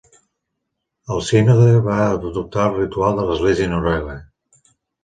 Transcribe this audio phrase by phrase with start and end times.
[1.15, 4.21] El Sínode va adoptar el ritual de l'Església de Noruega.